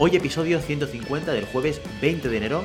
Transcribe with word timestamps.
Hoy 0.00 0.14
episodio 0.14 0.60
150 0.60 1.32
del 1.32 1.44
jueves 1.44 1.80
20 2.00 2.28
de 2.28 2.36
enero 2.36 2.64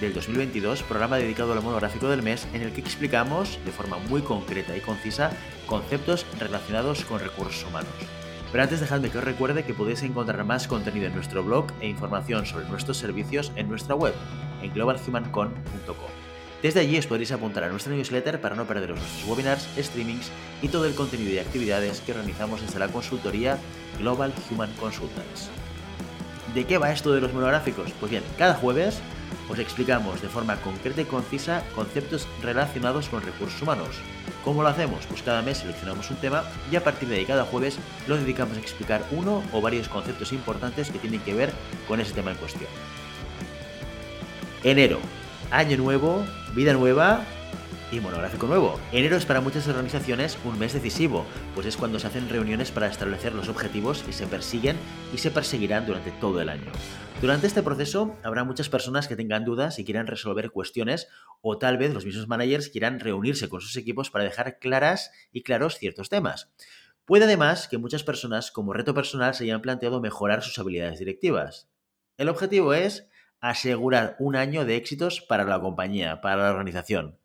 del 0.00 0.12
2022, 0.14 0.82
programa 0.82 1.16
dedicado 1.16 1.52
al 1.52 1.62
monográfico 1.62 2.08
del 2.08 2.22
mes 2.22 2.48
en 2.54 2.62
el 2.62 2.72
que 2.72 2.80
explicamos 2.80 3.60
de 3.64 3.70
forma 3.70 3.98
muy 3.98 4.20
concreta 4.22 4.76
y 4.76 4.80
concisa 4.80 5.30
conceptos 5.66 6.26
relacionados 6.40 7.04
con 7.04 7.20
recursos 7.20 7.64
humanos. 7.68 7.92
Pero 8.50 8.64
antes 8.64 8.80
dejadme 8.80 9.10
que 9.10 9.18
os 9.18 9.22
recuerde 9.22 9.62
que 9.62 9.74
podéis 9.74 10.02
encontrar 10.02 10.44
más 10.44 10.66
contenido 10.66 11.06
en 11.06 11.14
nuestro 11.14 11.44
blog 11.44 11.66
e 11.80 11.86
información 11.86 12.46
sobre 12.46 12.68
nuestros 12.68 12.96
servicios 12.96 13.52
en 13.54 13.68
nuestra 13.68 13.94
web, 13.94 14.14
en 14.60 14.74
globalhumancon.com. 14.74 16.10
Desde 16.64 16.80
allí 16.80 16.98
os 16.98 17.06
podréis 17.06 17.30
apuntar 17.30 17.62
a 17.62 17.68
nuestra 17.68 17.94
newsletter 17.94 18.40
para 18.40 18.56
no 18.56 18.66
perderos 18.66 18.98
nuestros 18.98 19.28
webinars, 19.28 19.68
streamings 19.78 20.32
y 20.60 20.66
todo 20.66 20.86
el 20.86 20.96
contenido 20.96 21.30
y 21.30 21.38
actividades 21.38 22.00
que 22.00 22.10
organizamos 22.10 22.60
desde 22.60 22.80
la 22.80 22.88
consultoría 22.88 23.56
Global 24.00 24.34
Human 24.50 24.72
Consultants. 24.80 25.48
¿De 26.54 26.66
qué 26.66 26.76
va 26.76 26.92
esto 26.92 27.12
de 27.12 27.20
los 27.20 27.32
monográficos? 27.32 27.92
Pues 27.98 28.10
bien, 28.10 28.22
cada 28.36 28.54
jueves 28.54 29.00
os 29.48 29.58
explicamos 29.58 30.20
de 30.20 30.28
forma 30.28 30.56
concreta 30.56 31.00
y 31.00 31.06
concisa 31.06 31.62
conceptos 31.74 32.28
relacionados 32.42 33.08
con 33.08 33.22
recursos 33.22 33.62
humanos. 33.62 33.88
¿Cómo 34.44 34.62
lo 34.62 34.68
hacemos? 34.68 35.06
Pues 35.06 35.22
cada 35.22 35.40
mes 35.40 35.58
seleccionamos 35.58 36.10
un 36.10 36.16
tema 36.16 36.44
y 36.70 36.76
a 36.76 36.84
partir 36.84 37.08
de 37.08 37.16
ahí 37.16 37.24
cada 37.24 37.44
jueves 37.44 37.78
lo 38.06 38.18
dedicamos 38.18 38.58
a 38.58 38.60
explicar 38.60 39.02
uno 39.12 39.42
o 39.52 39.62
varios 39.62 39.88
conceptos 39.88 40.32
importantes 40.32 40.90
que 40.90 40.98
tienen 40.98 41.20
que 41.20 41.32
ver 41.32 41.52
con 41.88 42.00
ese 42.00 42.12
tema 42.12 42.32
en 42.32 42.36
cuestión. 42.36 42.68
Enero, 44.62 44.98
año 45.50 45.78
nuevo, 45.78 46.22
vida 46.54 46.74
nueva 46.74 47.24
y 47.92 48.00
monográfico 48.00 48.46
nuevo. 48.46 48.80
Enero 48.90 49.16
es 49.16 49.26
para 49.26 49.40
muchas 49.40 49.68
organizaciones 49.68 50.38
un 50.44 50.58
mes 50.58 50.72
decisivo, 50.72 51.26
pues 51.54 51.66
es 51.66 51.76
cuando 51.76 51.98
se 51.98 52.06
hacen 52.06 52.28
reuniones 52.28 52.70
para 52.70 52.88
establecer 52.88 53.34
los 53.34 53.48
objetivos 53.48 54.02
que 54.02 54.12
se 54.12 54.26
persiguen 54.26 54.76
y 55.12 55.18
se 55.18 55.30
perseguirán 55.30 55.86
durante 55.86 56.10
todo 56.12 56.40
el 56.40 56.48
año. 56.48 56.72
Durante 57.20 57.46
este 57.46 57.62
proceso 57.62 58.16
habrá 58.24 58.42
muchas 58.42 58.68
personas 58.68 59.06
que 59.06 59.14
tengan 59.14 59.44
dudas 59.44 59.78
y 59.78 59.84
quieran 59.84 60.08
resolver 60.08 60.50
cuestiones 60.50 61.06
o 61.40 61.58
tal 61.58 61.78
vez 61.78 61.94
los 61.94 62.04
mismos 62.04 62.26
managers 62.26 62.70
quieran 62.70 62.98
reunirse 62.98 63.48
con 63.48 63.60
sus 63.60 63.76
equipos 63.76 64.10
para 64.10 64.24
dejar 64.24 64.58
claras 64.58 65.12
y 65.30 65.42
claros 65.42 65.76
ciertos 65.76 66.08
temas. 66.08 66.50
Puede 67.04 67.24
además 67.24 67.68
que 67.68 67.78
muchas 67.78 68.02
personas 68.02 68.50
como 68.50 68.72
reto 68.72 68.94
personal 68.94 69.34
se 69.34 69.44
hayan 69.44 69.60
planteado 69.60 70.00
mejorar 70.00 70.42
sus 70.42 70.58
habilidades 70.58 70.98
directivas. 70.98 71.68
El 72.16 72.28
objetivo 72.28 72.74
es 72.74 73.08
asegurar 73.40 74.16
un 74.18 74.36
año 74.36 74.64
de 74.64 74.76
éxitos 74.76 75.20
para 75.20 75.44
la 75.44 75.60
compañía, 75.60 76.20
para 76.20 76.44
la 76.44 76.50
organización. 76.50 77.18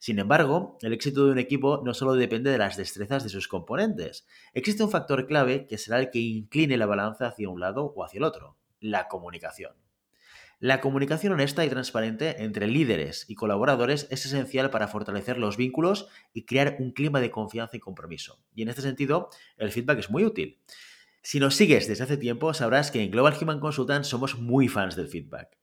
Sin 0.00 0.18
embargo, 0.18 0.78
el 0.80 0.94
éxito 0.94 1.26
de 1.26 1.32
un 1.32 1.38
equipo 1.38 1.82
no 1.84 1.92
solo 1.92 2.14
depende 2.14 2.50
de 2.50 2.56
las 2.56 2.78
destrezas 2.78 3.22
de 3.22 3.28
sus 3.28 3.48
componentes. 3.48 4.26
Existe 4.54 4.82
un 4.82 4.90
factor 4.90 5.26
clave 5.26 5.66
que 5.66 5.76
será 5.76 6.00
el 6.00 6.10
que 6.10 6.20
incline 6.20 6.78
la 6.78 6.86
balanza 6.86 7.26
hacia 7.26 7.50
un 7.50 7.60
lado 7.60 7.92
o 7.94 8.02
hacia 8.02 8.16
el 8.16 8.24
otro, 8.24 8.56
la 8.80 9.08
comunicación. 9.08 9.74
La 10.58 10.80
comunicación 10.80 11.34
honesta 11.34 11.66
y 11.66 11.68
transparente 11.68 12.42
entre 12.42 12.66
líderes 12.66 13.26
y 13.28 13.34
colaboradores 13.34 14.08
es 14.10 14.24
esencial 14.24 14.70
para 14.70 14.88
fortalecer 14.88 15.36
los 15.36 15.58
vínculos 15.58 16.08
y 16.32 16.46
crear 16.46 16.76
un 16.78 16.92
clima 16.92 17.20
de 17.20 17.30
confianza 17.30 17.76
y 17.76 17.80
compromiso. 17.80 18.42
Y 18.54 18.62
en 18.62 18.70
este 18.70 18.80
sentido, 18.80 19.28
el 19.58 19.70
feedback 19.70 19.98
es 19.98 20.08
muy 20.08 20.24
útil. 20.24 20.62
Si 21.22 21.40
nos 21.40 21.56
sigues 21.56 21.88
desde 21.88 22.04
hace 22.04 22.16
tiempo, 22.16 22.54
sabrás 22.54 22.90
que 22.90 23.02
en 23.02 23.10
Global 23.10 23.36
Human 23.38 23.60
Consultant 23.60 24.06
somos 24.06 24.38
muy 24.38 24.66
fans 24.68 24.96
del 24.96 25.08
feedback. 25.08 25.59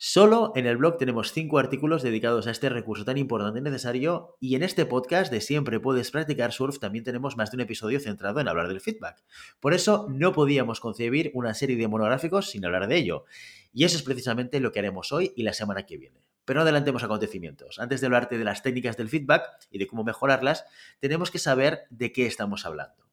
Solo 0.00 0.52
en 0.54 0.66
el 0.66 0.76
blog 0.76 0.96
tenemos 0.96 1.32
cinco 1.32 1.58
artículos 1.58 2.04
dedicados 2.04 2.46
a 2.46 2.52
este 2.52 2.68
recurso 2.68 3.04
tan 3.04 3.18
importante 3.18 3.58
y 3.58 3.62
necesario 3.62 4.36
y 4.38 4.54
en 4.54 4.62
este 4.62 4.86
podcast 4.86 5.32
de 5.32 5.40
Siempre 5.40 5.80
puedes 5.80 6.12
practicar 6.12 6.52
surf 6.52 6.78
también 6.78 7.02
tenemos 7.02 7.36
más 7.36 7.50
de 7.50 7.56
un 7.56 7.62
episodio 7.62 7.98
centrado 7.98 8.38
en 8.38 8.46
hablar 8.46 8.68
del 8.68 8.80
feedback. 8.80 9.24
Por 9.58 9.74
eso 9.74 10.06
no 10.08 10.32
podíamos 10.32 10.78
concebir 10.78 11.32
una 11.34 11.52
serie 11.52 11.76
de 11.76 11.88
monográficos 11.88 12.48
sin 12.48 12.64
hablar 12.64 12.86
de 12.86 12.96
ello. 12.96 13.24
Y 13.72 13.82
eso 13.82 13.96
es 13.96 14.04
precisamente 14.04 14.60
lo 14.60 14.70
que 14.70 14.78
haremos 14.78 15.10
hoy 15.10 15.32
y 15.34 15.42
la 15.42 15.52
semana 15.52 15.84
que 15.84 15.96
viene. 15.96 16.22
Pero 16.44 16.58
no 16.58 16.62
adelantemos 16.62 17.02
acontecimientos. 17.02 17.80
Antes 17.80 18.00
de 18.00 18.06
hablarte 18.06 18.38
de 18.38 18.44
las 18.44 18.62
técnicas 18.62 18.96
del 18.96 19.08
feedback 19.08 19.42
y 19.68 19.78
de 19.78 19.88
cómo 19.88 20.04
mejorarlas, 20.04 20.64
tenemos 21.00 21.32
que 21.32 21.40
saber 21.40 21.88
de 21.90 22.12
qué 22.12 22.26
estamos 22.26 22.66
hablando. 22.66 23.07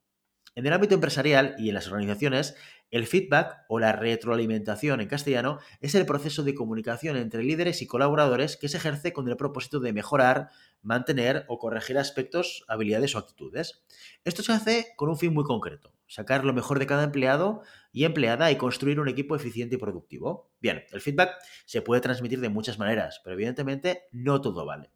En 0.55 0.65
el 0.65 0.71
ámbito 0.71 0.95
empresarial 0.95 1.53
y 1.57 1.67
en 1.67 1.75
las 1.75 1.87
organizaciones, 1.87 2.55
el 2.89 3.07
feedback 3.07 3.65
o 3.67 3.77
la 3.77 3.91
retroalimentación 3.91 5.01
en 5.01 5.09
castellano 5.09 5.59
es 5.81 5.95
el 5.95 6.05
proceso 6.05 6.43
de 6.43 6.55
comunicación 6.55 7.17
entre 7.17 7.43
líderes 7.43 7.81
y 7.81 7.87
colaboradores 7.87 8.55
que 8.55 8.69
se 8.69 8.77
ejerce 8.77 9.11
con 9.11 9.27
el 9.27 9.35
propósito 9.35 9.81
de 9.81 9.91
mejorar, 9.91 10.51
mantener 10.81 11.43
o 11.49 11.59
corregir 11.59 11.97
aspectos, 11.97 12.63
habilidades 12.69 13.15
o 13.15 13.17
actitudes. 13.17 13.83
Esto 14.23 14.43
se 14.43 14.53
hace 14.53 14.93
con 14.95 15.09
un 15.09 15.17
fin 15.17 15.33
muy 15.33 15.43
concreto, 15.43 15.93
sacar 16.07 16.45
lo 16.45 16.53
mejor 16.53 16.79
de 16.79 16.87
cada 16.87 17.03
empleado 17.03 17.63
y 17.91 18.05
empleada 18.05 18.49
y 18.49 18.55
construir 18.55 19.01
un 19.01 19.09
equipo 19.09 19.35
eficiente 19.35 19.75
y 19.75 19.77
productivo. 19.77 20.53
Bien, 20.61 20.85
el 20.93 21.01
feedback 21.01 21.33
se 21.65 21.81
puede 21.81 21.99
transmitir 21.99 22.39
de 22.39 22.47
muchas 22.47 22.79
maneras, 22.79 23.19
pero 23.25 23.33
evidentemente 23.33 24.03
no 24.13 24.39
todo 24.39 24.65
vale. 24.65 24.94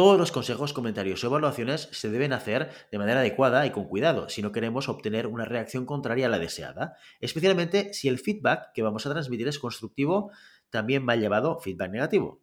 Todos 0.00 0.18
los 0.18 0.32
consejos, 0.32 0.72
comentarios 0.72 1.22
o 1.22 1.26
evaluaciones 1.26 1.90
se 1.92 2.08
deben 2.08 2.32
hacer 2.32 2.70
de 2.90 2.96
manera 2.96 3.20
adecuada 3.20 3.66
y 3.66 3.70
con 3.70 3.84
cuidado 3.84 4.30
si 4.30 4.40
no 4.40 4.50
queremos 4.50 4.88
obtener 4.88 5.26
una 5.26 5.44
reacción 5.44 5.84
contraria 5.84 6.24
a 6.24 6.30
la 6.30 6.38
deseada, 6.38 6.96
especialmente 7.20 7.92
si 7.92 8.08
el 8.08 8.18
feedback 8.18 8.72
que 8.72 8.80
vamos 8.80 9.04
a 9.04 9.10
transmitir 9.10 9.46
es 9.46 9.58
constructivo, 9.58 10.30
también 10.70 11.06
va 11.06 11.16
llevado 11.16 11.60
feedback 11.60 11.90
negativo. 11.90 12.40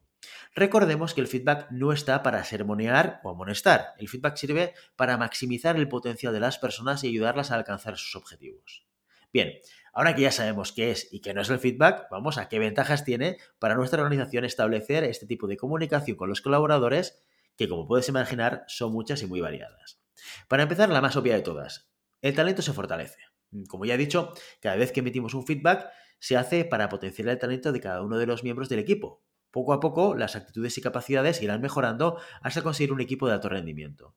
Recordemos 0.54 1.16
que 1.16 1.22
el 1.22 1.26
feedback 1.26 1.72
no 1.72 1.94
está 1.94 2.22
para 2.22 2.44
sermonear 2.44 3.22
o 3.24 3.32
amonestar. 3.32 3.96
El 3.98 4.08
feedback 4.08 4.36
sirve 4.36 4.76
para 4.96 5.18
maximizar 5.18 5.78
el 5.78 5.90
potencial 5.90 6.34
de 6.34 6.42
las 6.42 6.60
personas 6.60 7.04
y 7.04 7.08
ayudarlas 7.08 7.50
a 7.50 7.56
alcanzar 7.56 7.98
sus 7.98 8.16
objetivos. 8.16 8.86
Bien, 9.34 9.54
ahora 9.94 10.14
que 10.14 10.22
ya 10.22 10.32
sabemos 10.32 10.74
qué 10.74 10.92
es 10.92 11.12
y 11.12 11.22
qué 11.22 11.34
no 11.34 11.42
es 11.42 11.50
el 11.50 11.58
feedback, 11.58 12.06
vamos 12.12 12.38
a 12.38 12.50
qué 12.50 12.60
ventajas 12.60 13.04
tiene 13.04 13.38
para 13.58 13.74
nuestra 13.74 14.04
organización 14.04 14.46
establecer 14.46 15.04
este 15.06 15.26
tipo 15.26 15.48
de 15.48 15.58
comunicación 15.58 16.18
con 16.18 16.30
los 16.30 16.42
colaboradores 16.42 17.24
que 17.58 17.68
como 17.68 17.88
puedes 17.88 18.08
imaginar 18.08 18.64
son 18.68 18.94
muchas 18.94 19.22
y 19.24 19.28
muy 19.28 19.42
variadas. 19.42 20.02
Para 20.48 20.64
empezar, 20.64 20.90
la 20.90 21.02
más 21.02 21.16
obvia 21.16 21.36
de 21.36 21.42
todas, 21.42 21.92
el 22.22 22.34
talento 22.34 22.62
se 22.62 22.74
fortalece. 22.74 23.20
Como 23.68 23.86
ya 23.86 23.96
he 23.96 23.98
dicho, 23.98 24.34
cada 24.62 24.76
vez 24.76 24.92
que 24.92 25.00
emitimos 25.02 25.34
un 25.34 25.46
feedback 25.46 25.90
se 26.20 26.38
hace 26.38 26.66
para 26.66 26.90
potenciar 26.90 27.28
el 27.30 27.38
talento 27.38 27.72
de 27.72 27.80
cada 27.80 28.02
uno 28.02 28.18
de 28.18 28.26
los 28.26 28.44
miembros 28.44 28.70
del 28.70 28.80
equipo. 28.80 29.24
Poco 29.52 29.74
a 29.74 29.80
poco, 29.80 30.16
las 30.16 30.36
actitudes 30.36 30.78
y 30.78 30.82
capacidades 30.82 31.42
irán 31.42 31.62
mejorando 31.62 32.20
hasta 32.42 32.62
conseguir 32.62 32.94
un 32.94 33.02
equipo 33.02 33.28
de 33.28 33.34
alto 33.34 33.50
rendimiento. 33.50 34.16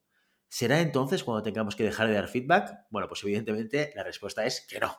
¿Será 0.52 0.80
entonces 0.80 1.22
cuando 1.22 1.44
tengamos 1.44 1.76
que 1.76 1.84
dejar 1.84 2.08
de 2.08 2.14
dar 2.14 2.26
feedback? 2.26 2.80
Bueno, 2.90 3.06
pues 3.06 3.22
evidentemente 3.22 3.92
la 3.94 4.02
respuesta 4.02 4.44
es 4.44 4.66
que 4.68 4.80
no. 4.80 4.96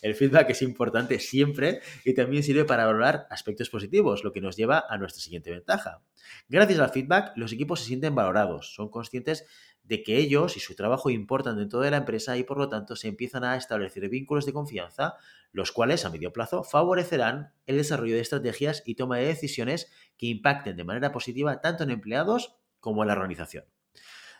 El 0.00 0.14
feedback 0.14 0.50
es 0.50 0.62
importante 0.62 1.18
siempre 1.18 1.80
y 2.04 2.14
también 2.14 2.44
sirve 2.44 2.64
para 2.64 2.86
valorar 2.86 3.26
aspectos 3.28 3.68
positivos, 3.68 4.22
lo 4.22 4.32
que 4.32 4.40
nos 4.40 4.56
lleva 4.56 4.84
a 4.88 4.96
nuestra 4.96 5.20
siguiente 5.20 5.50
ventaja. 5.50 6.02
Gracias 6.48 6.78
al 6.78 6.90
feedback, 6.90 7.32
los 7.34 7.52
equipos 7.52 7.80
se 7.80 7.86
sienten 7.86 8.14
valorados, 8.14 8.76
son 8.76 8.88
conscientes 8.88 9.44
de 9.82 10.04
que 10.04 10.18
ellos 10.18 10.56
y 10.56 10.60
su 10.60 10.76
trabajo 10.76 11.10
importan 11.10 11.56
dentro 11.56 11.80
de 11.80 11.90
la 11.90 11.96
empresa 11.96 12.36
y 12.36 12.44
por 12.44 12.56
lo 12.56 12.68
tanto 12.68 12.94
se 12.94 13.08
empiezan 13.08 13.42
a 13.42 13.56
establecer 13.56 14.08
vínculos 14.08 14.46
de 14.46 14.52
confianza, 14.52 15.14
los 15.50 15.72
cuales 15.72 16.04
a 16.04 16.10
medio 16.10 16.32
plazo 16.32 16.62
favorecerán 16.62 17.52
el 17.66 17.76
desarrollo 17.76 18.14
de 18.14 18.20
estrategias 18.20 18.84
y 18.86 18.94
toma 18.94 19.18
de 19.18 19.26
decisiones 19.26 19.90
que 20.16 20.26
impacten 20.26 20.76
de 20.76 20.84
manera 20.84 21.10
positiva 21.10 21.60
tanto 21.60 21.82
en 21.82 21.90
empleados 21.90 22.54
como 22.78 23.02
en 23.02 23.08
la 23.08 23.14
organización. 23.14 23.64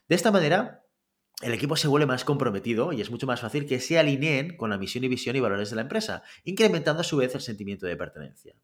De 0.09 0.15
esta 0.15 0.31
manera, 0.31 0.85
el 1.43 1.53
equipo 1.53 1.77
se 1.77 1.89
vuelve 1.89 2.07
más 2.07 2.25
comprometido 2.25 2.93
y 2.93 3.01
es 3.01 3.11
mucho 3.11 3.27
más 3.27 3.41
fácil 3.41 3.67
que 3.67 3.81
se 3.81 3.99
alineen 3.99 4.57
con 4.57 4.71
la 4.71 4.79
misión 4.79 5.05
y 5.05 5.09
visión 5.09 5.37
y 5.37 5.41
valores 5.41 5.71
de 5.71 5.77
la 5.77 5.83
empresa, 5.83 6.23
incrementando 6.45 7.01
a 7.01 7.05
su 7.05 7.17
vez 7.17 7.35
el 7.35 7.41
sentimiento 7.41 7.87
de 7.87 7.97
pertenencia. 7.97 8.55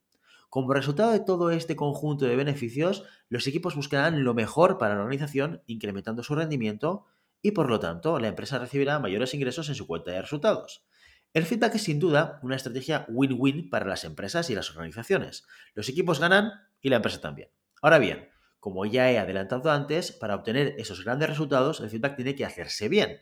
Como 0.49 0.73
resultado 0.73 1.12
de 1.12 1.21
todo 1.21 1.50
este 1.50 1.77
conjunto 1.77 2.27
de 2.27 2.37
beneficios, 2.37 3.05
los 3.29 3.47
equipos 3.47 3.75
buscarán 3.75 4.23
lo 4.23 4.35
mejor 4.35 4.79
para 4.79 4.94
la 4.94 5.00
organización, 5.00 5.62
incrementando 5.67 6.23
su 6.23 6.35
rendimiento 6.35 7.06
y 7.43 7.50
por 7.50 7.69
lo 7.69 7.81
tanto 7.81 8.21
la 8.21 8.29
empresa 8.29 8.59
recibirá 8.59 8.99
mayores 8.99 9.35
ingresos 9.35 9.69
en 9.69 9.75
su 9.75 9.87
cuenta 9.87 10.12
de 10.12 10.23
resultados. 10.23 10.85
El 11.35 11.45
feedback 11.47 11.75
es 11.75 11.83
sin 11.85 11.99
duda 11.99 12.38
una 12.43 12.56
estrategia 12.56 13.06
win-win 13.09 13.71
para 13.71 13.87
las 13.87 14.05
empresas 14.05 14.49
y 14.50 14.55
las 14.55 14.71
organizaciones. 14.71 15.45
Los 15.75 15.88
equipos 15.88 16.21
ganan 16.21 16.53
y 16.81 16.91
la 16.91 16.97
empresa 16.97 17.21
también. 17.21 17.49
Ahora 17.81 17.99
bien, 17.99 18.29
como 18.62 18.87
ya 18.87 19.11
he 19.11 19.19
adelantado 19.19 19.73
antes, 19.73 20.12
para 20.12 20.37
obtener 20.37 20.76
esos 20.79 21.03
grandes 21.03 21.29
resultados, 21.29 21.81
el 21.81 21.91
feedback 21.91 22.14
tiene 22.14 22.37
que 22.37 22.44
hacerse 22.44 22.88
bien. 22.88 23.19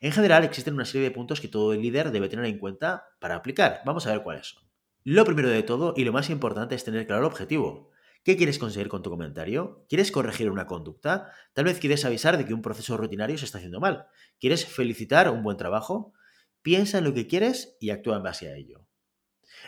En 0.00 0.12
general, 0.12 0.44
existen 0.44 0.74
una 0.74 0.84
serie 0.84 1.08
de 1.08 1.14
puntos 1.14 1.40
que 1.40 1.48
todo 1.48 1.72
líder 1.72 2.10
debe 2.10 2.28
tener 2.28 2.44
en 2.44 2.58
cuenta 2.58 3.06
para 3.18 3.36
aplicar. 3.36 3.80
Vamos 3.86 4.06
a 4.06 4.12
ver 4.12 4.22
cuáles 4.22 4.48
son. 4.48 4.64
Lo 5.02 5.24
primero 5.24 5.48
de 5.48 5.62
todo 5.62 5.94
y 5.96 6.04
lo 6.04 6.12
más 6.12 6.28
importante 6.28 6.74
es 6.74 6.84
tener 6.84 7.06
claro 7.06 7.22
el 7.22 7.26
objetivo. 7.26 7.88
¿Qué 8.22 8.36
quieres 8.36 8.58
conseguir 8.58 8.90
con 8.90 9.02
tu 9.02 9.08
comentario? 9.08 9.86
¿Quieres 9.88 10.12
corregir 10.12 10.50
una 10.50 10.66
conducta? 10.66 11.32
Tal 11.54 11.64
vez 11.64 11.78
quieres 11.78 12.04
avisar 12.04 12.36
de 12.36 12.44
que 12.44 12.52
un 12.52 12.60
proceso 12.60 12.98
rutinario 12.98 13.38
se 13.38 13.46
está 13.46 13.56
haciendo 13.56 13.80
mal. 13.80 14.08
¿Quieres 14.38 14.66
felicitar 14.66 15.30
un 15.30 15.42
buen 15.42 15.56
trabajo? 15.56 16.12
Piensa 16.60 16.98
en 16.98 17.04
lo 17.04 17.14
que 17.14 17.26
quieres 17.26 17.78
y 17.80 17.88
actúa 17.88 18.18
en 18.18 18.24
base 18.24 18.50
a 18.50 18.56
ello. 18.56 18.86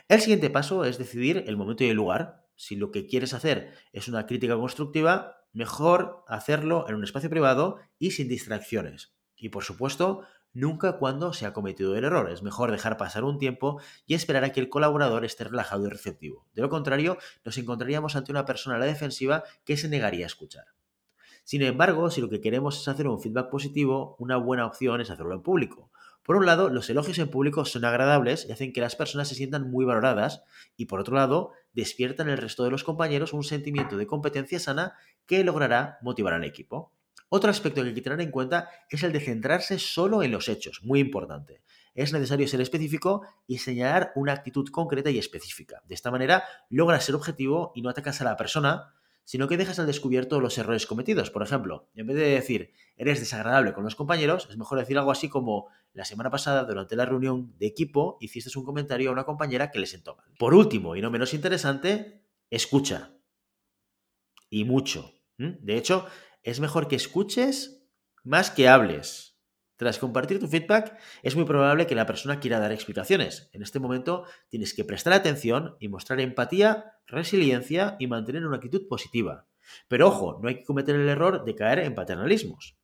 El 0.06 0.20
siguiente 0.20 0.50
paso 0.50 0.84
es 0.84 0.98
decidir 0.98 1.44
el 1.46 1.56
momento 1.56 1.82
y 1.82 1.88
el 1.88 1.96
lugar. 1.96 2.43
Si 2.56 2.76
lo 2.76 2.90
que 2.90 3.06
quieres 3.06 3.34
hacer 3.34 3.72
es 3.92 4.08
una 4.08 4.26
crítica 4.26 4.56
constructiva, 4.56 5.36
mejor 5.52 6.24
hacerlo 6.28 6.86
en 6.88 6.96
un 6.96 7.04
espacio 7.04 7.30
privado 7.30 7.78
y 7.98 8.12
sin 8.12 8.28
distracciones. 8.28 9.14
Y 9.36 9.48
por 9.48 9.64
supuesto, 9.64 10.22
nunca 10.54 10.98
cuando 10.98 11.32
se 11.32 11.44
ha 11.44 11.52
cometido 11.52 11.94
el 11.96 12.04
error. 12.04 12.30
Es 12.30 12.42
mejor 12.42 12.70
dejar 12.70 12.96
pasar 12.96 13.24
un 13.24 13.38
tiempo 13.38 13.80
y 14.06 14.14
esperar 14.14 14.44
a 14.44 14.52
que 14.52 14.60
el 14.60 14.68
colaborador 14.68 15.24
esté 15.24 15.44
relajado 15.44 15.86
y 15.86 15.90
receptivo. 15.90 16.46
De 16.54 16.62
lo 16.62 16.70
contrario, 16.70 17.18
nos 17.44 17.58
encontraríamos 17.58 18.16
ante 18.16 18.32
una 18.32 18.46
persona 18.46 18.76
a 18.76 18.78
la 18.78 18.86
defensiva 18.86 19.44
que 19.64 19.76
se 19.76 19.88
negaría 19.88 20.24
a 20.24 20.28
escuchar. 20.28 20.66
Sin 21.44 21.60
embargo, 21.60 22.10
si 22.10 22.22
lo 22.22 22.30
que 22.30 22.40
queremos 22.40 22.80
es 22.80 22.88
hacer 22.88 23.06
un 23.06 23.20
feedback 23.20 23.50
positivo, 23.50 24.16
una 24.18 24.38
buena 24.38 24.64
opción 24.64 25.02
es 25.02 25.10
hacerlo 25.10 25.34
en 25.34 25.42
público. 25.42 25.90
Por 26.24 26.36
un 26.36 26.46
lado, 26.46 26.70
los 26.70 26.88
elogios 26.88 27.18
en 27.18 27.28
público 27.28 27.66
son 27.66 27.84
agradables 27.84 28.46
y 28.48 28.52
hacen 28.52 28.72
que 28.72 28.80
las 28.80 28.96
personas 28.96 29.28
se 29.28 29.34
sientan 29.34 29.70
muy 29.70 29.84
valoradas 29.84 30.42
y 30.74 30.86
por 30.86 30.98
otro 30.98 31.14
lado, 31.14 31.52
despiertan 31.74 32.28
en 32.28 32.32
el 32.32 32.38
resto 32.38 32.64
de 32.64 32.70
los 32.70 32.82
compañeros 32.82 33.34
un 33.34 33.44
sentimiento 33.44 33.98
de 33.98 34.06
competencia 34.06 34.58
sana 34.58 34.94
que 35.26 35.44
logrará 35.44 35.98
motivar 36.00 36.32
al 36.32 36.44
equipo. 36.44 36.92
Otro 37.28 37.50
aspecto 37.50 37.82
que 37.82 37.88
hay 37.88 37.94
que 37.94 38.00
tener 38.00 38.22
en 38.22 38.30
cuenta 38.30 38.70
es 38.88 39.02
el 39.02 39.12
de 39.12 39.20
centrarse 39.20 39.78
solo 39.78 40.22
en 40.22 40.32
los 40.32 40.48
hechos, 40.48 40.80
muy 40.82 40.98
importante. 40.98 41.60
Es 41.94 42.12
necesario 42.12 42.48
ser 42.48 42.62
específico 42.62 43.22
y 43.46 43.58
señalar 43.58 44.12
una 44.14 44.32
actitud 44.32 44.68
concreta 44.70 45.10
y 45.10 45.18
específica. 45.18 45.82
De 45.86 45.94
esta 45.94 46.10
manera 46.10 46.44
logras 46.70 47.04
ser 47.04 47.16
objetivo 47.16 47.72
y 47.74 47.82
no 47.82 47.90
atacas 47.90 48.22
a 48.22 48.24
la 48.24 48.36
persona, 48.36 48.94
sino 49.24 49.48
que 49.48 49.56
dejas 49.56 49.78
al 49.78 49.86
descubierto 49.86 50.40
los 50.40 50.56
errores 50.58 50.86
cometidos. 50.86 51.30
Por 51.30 51.42
ejemplo, 51.42 51.88
en 51.94 52.06
vez 52.06 52.16
de 52.16 52.28
decir 52.28 52.72
eres 52.96 53.20
desagradable 53.20 53.72
con 53.72 53.84
los 53.84 53.96
compañeros, 53.96 54.46
es 54.50 54.56
mejor 54.56 54.78
decir 54.78 54.98
algo 54.98 55.10
así 55.10 55.28
como 55.28 55.68
la 55.92 56.04
semana 56.04 56.30
pasada, 56.30 56.64
durante 56.64 56.96
la 56.96 57.06
reunión 57.06 57.56
de 57.58 57.66
equipo, 57.66 58.18
hiciste 58.20 58.56
un 58.58 58.64
comentario 58.64 59.10
a 59.10 59.12
una 59.12 59.24
compañera 59.24 59.70
que 59.70 59.78
le 59.78 59.86
sentó 59.86 60.16
mal. 60.16 60.26
Por 60.38 60.54
último, 60.54 60.96
y 60.96 61.00
no 61.00 61.10
menos 61.10 61.34
interesante, 61.34 62.24
escucha. 62.50 63.12
Y 64.50 64.64
mucho. 64.64 65.12
De 65.38 65.76
hecho, 65.76 66.06
es 66.42 66.60
mejor 66.60 66.88
que 66.88 66.96
escuches 66.96 67.88
más 68.22 68.50
que 68.50 68.68
hables. 68.68 69.33
Tras 69.76 69.98
compartir 69.98 70.38
tu 70.38 70.46
feedback, 70.46 70.96
es 71.22 71.34
muy 71.34 71.44
probable 71.44 71.86
que 71.86 71.96
la 71.96 72.06
persona 72.06 72.38
quiera 72.38 72.60
dar 72.60 72.70
explicaciones. 72.70 73.50
En 73.52 73.62
este 73.62 73.80
momento 73.80 74.24
tienes 74.48 74.72
que 74.72 74.84
prestar 74.84 75.12
atención 75.12 75.76
y 75.80 75.88
mostrar 75.88 76.20
empatía, 76.20 76.92
resiliencia 77.06 77.96
y 77.98 78.06
mantener 78.06 78.46
una 78.46 78.56
actitud 78.56 78.86
positiva. 78.88 79.46
Pero 79.88 80.08
ojo, 80.08 80.38
no 80.40 80.48
hay 80.48 80.56
que 80.56 80.64
cometer 80.64 80.94
el 80.94 81.08
error 81.08 81.44
de 81.44 81.54
caer 81.56 81.80
en 81.80 81.94
paternalismos. 81.94 82.76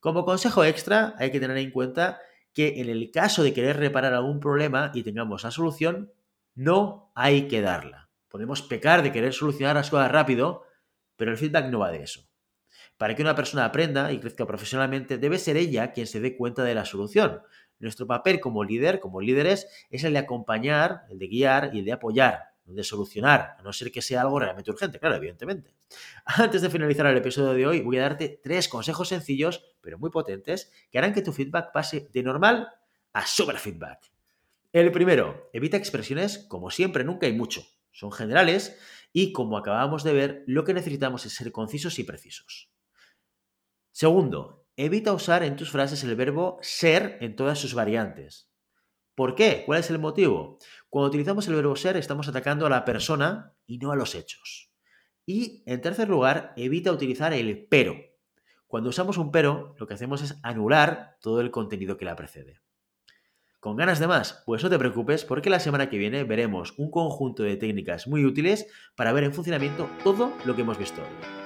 Como 0.00 0.24
consejo 0.24 0.64
extra, 0.64 1.14
hay 1.18 1.30
que 1.30 1.40
tener 1.40 1.56
en 1.56 1.70
cuenta 1.70 2.20
que 2.52 2.80
en 2.80 2.88
el 2.88 3.10
caso 3.10 3.42
de 3.42 3.54
querer 3.54 3.78
reparar 3.78 4.14
algún 4.14 4.40
problema 4.40 4.90
y 4.94 5.02
tengamos 5.02 5.44
la 5.44 5.50
solución, 5.50 6.12
no 6.54 7.12
hay 7.14 7.48
que 7.48 7.60
darla. 7.60 8.10
Podemos 8.28 8.62
pecar 8.62 9.02
de 9.02 9.12
querer 9.12 9.32
solucionar 9.32 9.76
las 9.76 9.90
cosas 9.90 10.10
rápido, 10.10 10.64
pero 11.16 11.30
el 11.30 11.38
feedback 11.38 11.70
no 11.70 11.78
va 11.78 11.90
de 11.90 12.02
eso. 12.02 12.28
Para 12.98 13.14
que 13.14 13.22
una 13.22 13.34
persona 13.34 13.64
aprenda 13.64 14.12
y 14.12 14.18
crezca 14.18 14.46
profesionalmente, 14.46 15.18
debe 15.18 15.38
ser 15.38 15.56
ella 15.56 15.92
quien 15.92 16.06
se 16.06 16.20
dé 16.20 16.36
cuenta 16.36 16.64
de 16.64 16.74
la 16.74 16.84
solución. 16.84 17.42
Nuestro 17.78 18.06
papel 18.06 18.40
como 18.40 18.64
líder, 18.64 19.00
como 19.00 19.20
líderes, 19.20 19.68
es 19.90 20.04
el 20.04 20.14
de 20.14 20.20
acompañar, 20.20 21.02
el 21.10 21.18
de 21.18 21.28
guiar 21.28 21.70
y 21.74 21.80
el 21.80 21.84
de 21.84 21.92
apoyar, 21.92 22.40
el 22.66 22.74
de 22.74 22.82
solucionar, 22.82 23.56
a 23.58 23.62
no 23.62 23.72
ser 23.72 23.92
que 23.92 24.00
sea 24.00 24.22
algo 24.22 24.38
realmente 24.38 24.70
urgente, 24.70 24.98
claro, 24.98 25.16
evidentemente. 25.16 25.74
Antes 26.24 26.62
de 26.62 26.70
finalizar 26.70 27.06
el 27.06 27.18
episodio 27.18 27.52
de 27.52 27.66
hoy, 27.66 27.80
voy 27.82 27.98
a 27.98 28.02
darte 28.02 28.40
tres 28.42 28.68
consejos 28.68 29.08
sencillos, 29.08 29.62
pero 29.82 29.98
muy 29.98 30.10
potentes, 30.10 30.72
que 30.90 30.98
harán 30.98 31.12
que 31.12 31.22
tu 31.22 31.32
feedback 31.32 31.72
pase 31.72 32.08
de 32.12 32.22
normal 32.22 32.68
a 33.12 33.26
super 33.26 33.58
feedback. 33.58 34.10
El 34.72 34.90
primero, 34.90 35.50
evita 35.52 35.76
expresiones 35.76 36.38
como 36.48 36.70
siempre, 36.70 37.04
nunca 37.04 37.26
y 37.26 37.32
mucho. 37.32 37.62
Son 37.92 38.12
generales 38.12 38.78
y 39.12 39.32
como 39.32 39.56
acabamos 39.56 40.04
de 40.04 40.12
ver, 40.12 40.44
lo 40.46 40.64
que 40.64 40.74
necesitamos 40.74 41.24
es 41.24 41.34
ser 41.34 41.50
concisos 41.52 41.98
y 41.98 42.04
precisos. 42.04 42.70
Segundo, 43.98 44.66
evita 44.76 45.14
usar 45.14 45.42
en 45.42 45.56
tus 45.56 45.70
frases 45.70 46.04
el 46.04 46.16
verbo 46.16 46.58
ser 46.60 47.16
en 47.22 47.34
todas 47.34 47.58
sus 47.58 47.72
variantes. 47.72 48.50
¿Por 49.14 49.34
qué? 49.34 49.62
¿Cuál 49.64 49.80
es 49.80 49.88
el 49.88 49.98
motivo? 49.98 50.58
Cuando 50.90 51.08
utilizamos 51.08 51.48
el 51.48 51.54
verbo 51.54 51.74
ser 51.76 51.96
estamos 51.96 52.28
atacando 52.28 52.66
a 52.66 52.68
la 52.68 52.84
persona 52.84 53.54
y 53.64 53.78
no 53.78 53.92
a 53.92 53.96
los 53.96 54.14
hechos. 54.14 54.70
Y 55.24 55.62
en 55.64 55.80
tercer 55.80 56.10
lugar, 56.10 56.52
evita 56.58 56.92
utilizar 56.92 57.32
el 57.32 57.68
pero. 57.70 57.94
Cuando 58.66 58.90
usamos 58.90 59.16
un 59.16 59.30
pero, 59.30 59.74
lo 59.78 59.86
que 59.86 59.94
hacemos 59.94 60.20
es 60.20 60.38
anular 60.42 61.16
todo 61.22 61.40
el 61.40 61.50
contenido 61.50 61.96
que 61.96 62.04
la 62.04 62.16
precede. 62.16 62.60
¿Con 63.60 63.76
ganas 63.76 63.98
de 63.98 64.08
más? 64.08 64.42
Pues 64.44 64.62
no 64.62 64.68
te 64.68 64.78
preocupes 64.78 65.24
porque 65.24 65.48
la 65.48 65.58
semana 65.58 65.88
que 65.88 65.96
viene 65.96 66.24
veremos 66.24 66.74
un 66.76 66.90
conjunto 66.90 67.44
de 67.44 67.56
técnicas 67.56 68.06
muy 68.06 68.26
útiles 68.26 68.66
para 68.94 69.14
ver 69.14 69.24
en 69.24 69.32
funcionamiento 69.32 69.88
todo 70.04 70.34
lo 70.44 70.54
que 70.54 70.60
hemos 70.60 70.76
visto 70.76 71.00
hoy. 71.00 71.45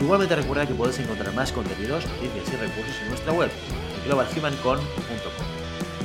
Igualmente 0.00 0.34
recuerda 0.34 0.66
que 0.66 0.74
puedes 0.74 0.98
encontrar 0.98 1.32
más 1.34 1.52
contenidos, 1.52 2.06
noticias 2.06 2.54
y 2.54 2.56
recursos 2.56 2.96
en 3.02 3.08
nuestra 3.08 3.32
web, 3.32 3.50
globalhumancon.com. 4.06 4.86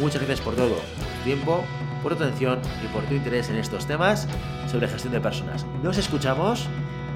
Muchas 0.02 0.22
gracias 0.22 0.42
por 0.42 0.56
todo, 0.56 0.76
por 0.76 1.08
tu 1.08 1.24
tiempo, 1.24 1.64
por 2.04 2.16
tu 2.16 2.24
atención 2.24 2.60
y 2.84 2.88
por 2.88 3.04
tu 3.06 3.14
interés 3.14 3.50
en 3.50 3.56
estos 3.56 3.88
temas 3.88 4.28
sobre 4.70 4.90
gestión 4.90 5.14
de 5.14 5.22
personas. 5.22 5.66
Nos 5.82 5.98
escuchamos 5.98 6.68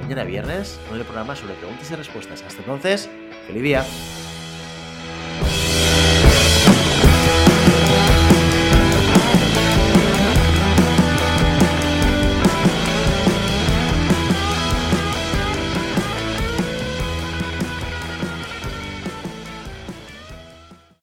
mañana 0.01 0.23
viernes 0.23 0.79
con 0.87 0.97
el 0.97 1.03
programa 1.03 1.35
sobre 1.35 1.55
preguntas 1.55 1.91
y 1.91 1.95
respuestas. 1.95 2.41
Hasta 2.43 2.61
entonces, 2.61 3.09
feliz 3.45 3.63
día. 3.63 3.85